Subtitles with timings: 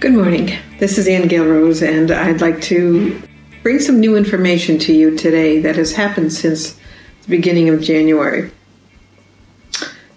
[0.00, 0.56] Good morning.
[0.78, 3.22] This is Ann Gail Rose, and I'd like to
[3.62, 8.50] bring some new information to you today that has happened since the beginning of January.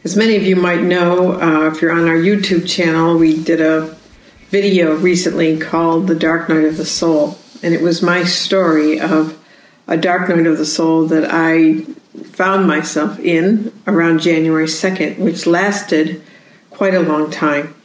[0.06, 3.60] As many of you might know, uh, if you're on our YouTube channel, we did
[3.60, 3.94] a
[4.52, 9.38] video recently called The Dark Night of the Soul, and it was my story of
[9.86, 11.82] a dark night of the soul that I
[12.24, 16.24] found myself in around January 2nd, which lasted
[16.70, 17.76] quite a long time.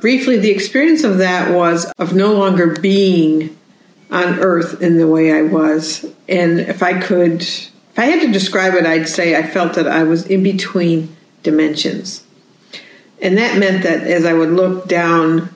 [0.00, 3.56] Briefly, the experience of that was of no longer being
[4.10, 6.06] on earth in the way I was.
[6.28, 9.86] And if I could, if I had to describe it, I'd say I felt that
[9.86, 12.24] I was in between dimensions.
[13.22, 15.54] And that meant that as I would look down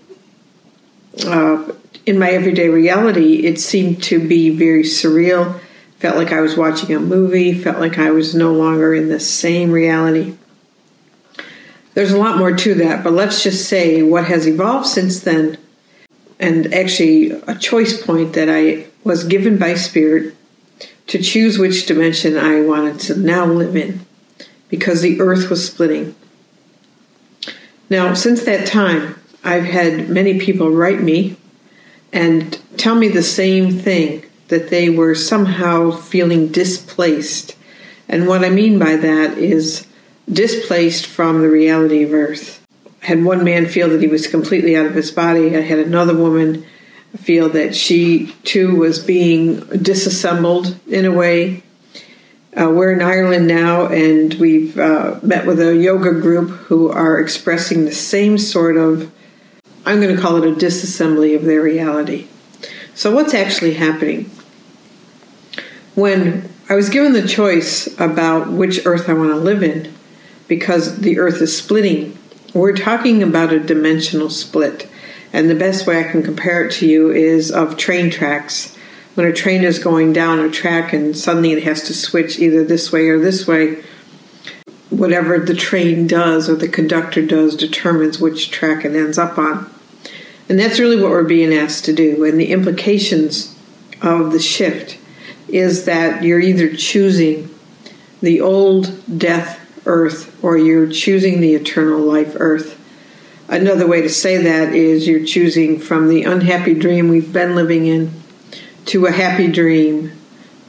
[1.27, 1.73] uh,
[2.07, 5.61] in my everyday reality, it seemed to be very surreal.
[5.99, 9.21] Felt like I was watching a movie, felt like I was no longer in the
[9.21, 10.37] same reality.
[11.95, 15.59] There's a lot more to that, but let's just say what has evolved since then,
[16.39, 20.35] and actually a choice point that I was given by Spirit
[21.07, 24.05] to choose which dimension I wanted to now live in
[24.69, 26.15] because the earth was splitting.
[27.89, 31.37] Now, since that time, I've had many people write me
[32.13, 37.57] and tell me the same thing that they were somehow feeling displaced.
[38.09, 39.87] And what I mean by that is
[40.31, 42.65] displaced from the reality of Earth.
[43.03, 45.57] I had one man feel that he was completely out of his body.
[45.57, 46.65] I had another woman
[47.17, 51.63] feel that she too was being disassembled in a way.
[52.59, 57.19] Uh, we're in Ireland now, and we've uh, met with a yoga group who are
[57.19, 59.13] expressing the same sort of,
[59.85, 62.29] I'm going to call it a disassembly of their reality.
[62.95, 64.31] So, what's actually happening?
[65.97, 69.93] When I was given the choice about which earth I want to live in,
[70.49, 72.19] because the earth is splitting.
[72.53, 74.89] We're talking about a dimensional split.
[75.33, 78.77] And the best way I can compare it to you is of train tracks.
[79.15, 82.65] When a train is going down a track and suddenly it has to switch either
[82.65, 83.83] this way or this way,
[84.91, 89.71] whatever the train does or the conductor does determines which track it ends up on.
[90.49, 92.25] And that's really what we're being asked to do.
[92.25, 93.57] And the implications
[94.03, 94.99] of the shift
[95.49, 97.51] is that you're either choosing
[98.21, 102.81] the old death earth or you're choosing the eternal life earth.
[103.49, 107.87] Another way to say that is you're choosing from the unhappy dream we've been living
[107.87, 108.11] in
[108.87, 110.13] to a happy dream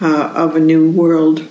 [0.01, 1.47] uh, of a new world.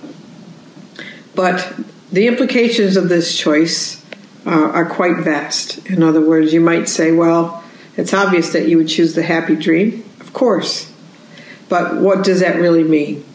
[1.33, 1.73] But
[2.11, 4.03] the implications of this choice
[4.45, 5.85] uh, are quite vast.
[5.87, 7.63] In other words, you might say, well,
[7.97, 10.03] it's obvious that you would choose the happy dream.
[10.19, 10.91] Of course.
[11.69, 13.25] But what does that really mean?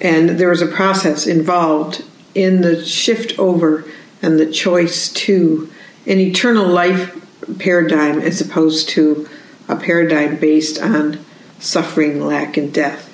[0.00, 3.84] And there is a process involved in the shift over
[4.22, 5.70] and the choice to
[6.06, 7.20] an eternal life
[7.58, 9.28] paradigm as opposed to
[9.68, 11.24] a paradigm based on
[11.58, 13.10] suffering, lack, and death.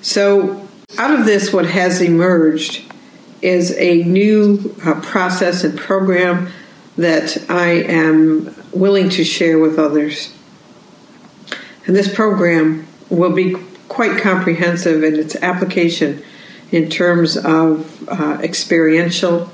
[0.00, 2.82] So, out of this, what has emerged
[3.42, 6.48] is a new uh, process and program
[6.96, 10.34] that I am willing to share with others.
[11.86, 13.56] And this program will be
[13.88, 16.22] quite comprehensive in its application
[16.70, 19.50] in terms of uh, experiential,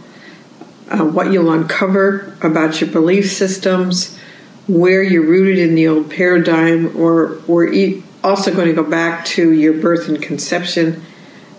[0.90, 4.18] uh, what you'll uncover about your belief systems,
[4.66, 9.52] where you're rooted in the old paradigm, or we're also going to go back to
[9.52, 11.02] your birth and conception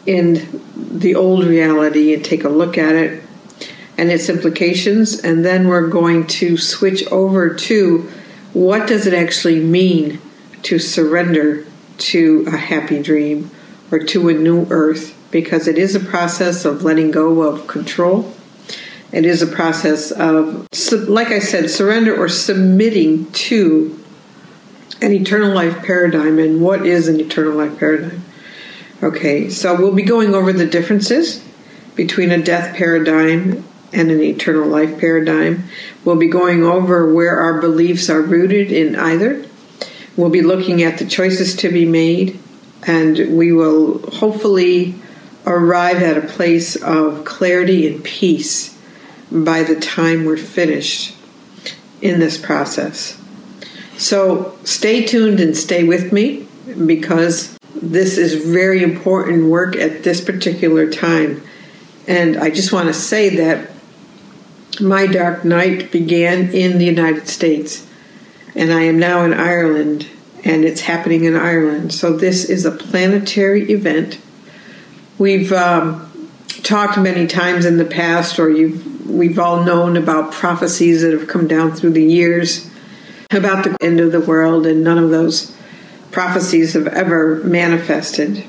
[0.05, 3.23] in the old reality and take a look at it
[3.97, 5.19] and its implications.
[5.19, 8.09] And then we're going to switch over to
[8.53, 10.19] what does it actually mean
[10.63, 11.65] to surrender
[11.97, 13.51] to a happy dream
[13.91, 18.33] or to a new earth because it is a process of letting go of control.
[19.11, 20.67] It is a process of,
[21.09, 23.97] like I said, surrender or submitting to
[25.01, 26.39] an eternal life paradigm.
[26.39, 28.23] And what is an eternal life paradigm?
[29.03, 31.43] Okay, so we'll be going over the differences
[31.95, 35.63] between a death paradigm and an eternal life paradigm.
[36.05, 39.45] We'll be going over where our beliefs are rooted in either.
[40.15, 42.39] We'll be looking at the choices to be made,
[42.83, 44.95] and we will hopefully
[45.45, 48.77] arrive at a place of clarity and peace
[49.31, 51.15] by the time we're finished
[52.01, 53.19] in this process.
[53.97, 56.47] So stay tuned and stay with me
[56.85, 61.43] because this is very important work at this particular time.
[62.07, 63.69] And I just want to say that
[64.79, 67.87] my dark night began in the United States,
[68.55, 70.07] and I am now in Ireland,
[70.43, 71.93] and it's happening in Ireland.
[71.93, 74.19] So this is a planetary event
[75.21, 76.31] We've um,
[76.63, 81.27] talked many times in the past, or you've we've all known about prophecies that have
[81.27, 82.71] come down through the years
[83.29, 85.55] about the end of the world, and none of those
[86.09, 88.43] prophecies have ever manifested.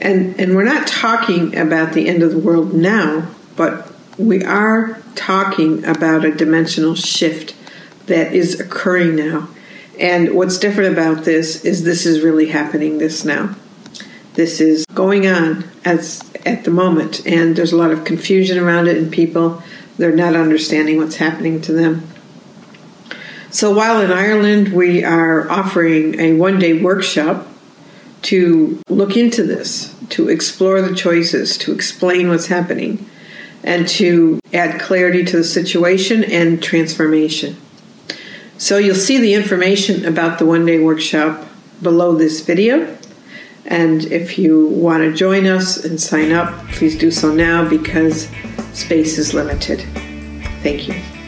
[0.00, 5.00] And, and we're not talking about the end of the world now, but we are
[5.14, 7.54] talking about a dimensional shift
[8.06, 9.48] that is occurring now.
[10.00, 13.54] And what's different about this is this is really happening this now.
[14.40, 18.88] This is going on as at the moment, and there's a lot of confusion around
[18.88, 19.62] it, and people
[19.98, 22.08] they're not understanding what's happening to them.
[23.50, 27.48] So while in Ireland we are offering a one-day workshop
[28.22, 33.04] to look into this, to explore the choices, to explain what's happening,
[33.62, 37.58] and to add clarity to the situation and transformation.
[38.56, 41.46] So you'll see the information about the one day workshop
[41.82, 42.96] below this video.
[43.70, 48.28] And if you want to join us and sign up, please do so now because
[48.72, 49.80] space is limited.
[50.62, 51.19] Thank you.